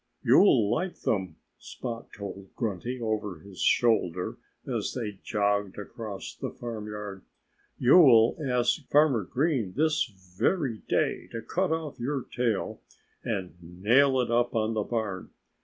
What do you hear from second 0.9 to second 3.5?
them," Spot told Grunty over